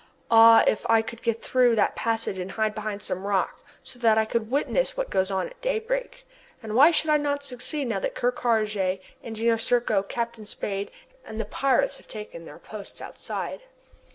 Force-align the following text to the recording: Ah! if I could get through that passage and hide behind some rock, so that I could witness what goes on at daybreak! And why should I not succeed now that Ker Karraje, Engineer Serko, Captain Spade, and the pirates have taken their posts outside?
Ah! 0.31 0.63
if 0.65 0.83
I 0.89 1.03
could 1.03 1.21
get 1.21 1.39
through 1.39 1.75
that 1.75 1.95
passage 1.95 2.39
and 2.39 2.49
hide 2.53 2.73
behind 2.73 3.03
some 3.03 3.27
rock, 3.27 3.63
so 3.83 3.99
that 3.99 4.17
I 4.17 4.25
could 4.25 4.49
witness 4.49 4.97
what 4.97 5.11
goes 5.11 5.29
on 5.29 5.45
at 5.45 5.61
daybreak! 5.61 6.25
And 6.63 6.73
why 6.73 6.89
should 6.89 7.11
I 7.11 7.17
not 7.17 7.43
succeed 7.43 7.87
now 7.87 7.99
that 7.99 8.15
Ker 8.15 8.31
Karraje, 8.31 8.99
Engineer 9.23 9.59
Serko, 9.59 10.01
Captain 10.01 10.47
Spade, 10.47 10.89
and 11.23 11.39
the 11.39 11.45
pirates 11.45 11.97
have 11.97 12.07
taken 12.07 12.45
their 12.45 12.57
posts 12.57 12.99
outside? 12.99 13.61